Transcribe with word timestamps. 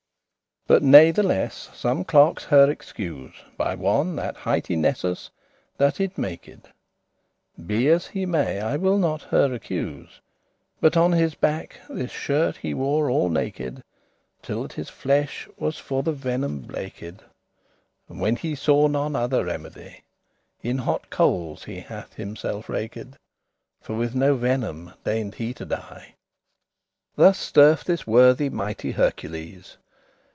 But 0.67 0.83
natheless 0.83 1.69
some 1.73 2.05
clerkes 2.05 2.45
her 2.45 2.69
excuse 2.69 3.33
By 3.57 3.73
one, 3.75 4.15
that 4.15 4.37
highte 4.37 4.77
Nessus, 4.77 5.29
that 5.77 5.99
it 5.99 6.15
maked; 6.17 6.67
Be 7.65 7.89
as 7.89 8.07
he 8.07 8.25
may, 8.25 8.61
I 8.61 8.77
will 8.77 8.97
not 8.99 9.21
her 9.23 9.53
accuse; 9.53 10.21
But 10.79 10.95
on 10.95 11.11
his 11.11 11.35
back 11.35 11.81
this 11.89 12.11
shirt 12.11 12.55
he 12.57 12.73
wore 12.73 13.09
all 13.09 13.27
naked, 13.27 13.83
Till 14.41 14.61
that 14.61 14.71
his 14.73 14.87
flesh 14.87 15.45
was 15.57 15.77
for 15.77 16.03
the 16.03 16.13
venom 16.13 16.61
blaked.* 16.61 16.99
*blackened 17.01 17.23
And 18.07 18.21
when 18.21 18.37
he 18.37 18.55
saw 18.55 18.87
none 18.87 19.13
other 19.15 19.43
remedy, 19.43 20.03
In 20.61 20.77
hote 20.77 21.09
coals 21.09 21.65
he 21.65 21.81
hath 21.81 22.13
himselfe 22.13 22.69
raked, 22.69 23.17
For 23.81 23.93
with 23.95 24.15
no 24.15 24.35
venom 24.37 24.93
deigned 25.03 25.35
he 25.35 25.53
to 25.55 25.65
die. 25.65 26.15
Thus 27.17 27.39
sterf* 27.51 27.83
this 27.83 28.07
worthy 28.07 28.47
mighty 28.49 28.91
Hercules. 28.91 29.75